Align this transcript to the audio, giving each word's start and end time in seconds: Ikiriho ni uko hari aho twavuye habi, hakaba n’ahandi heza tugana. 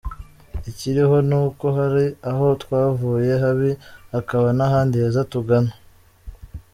Ikiriho 0.69 1.17
ni 1.27 1.35
uko 1.45 1.65
hari 1.77 2.05
aho 2.29 2.45
twavuye 2.63 3.31
habi, 3.43 3.71
hakaba 4.13 4.47
n’ahandi 4.57 4.95
heza 5.01 5.21
tugana. 5.33 5.71